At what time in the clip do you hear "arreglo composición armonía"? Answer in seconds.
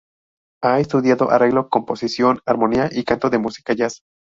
1.29-2.89